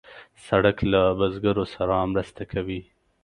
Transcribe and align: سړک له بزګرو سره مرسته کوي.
سړک 0.47 0.77
له 0.91 1.01
بزګرو 1.19 1.65
سره 1.75 1.95
مرسته 2.11 2.43
کوي. 2.51 2.81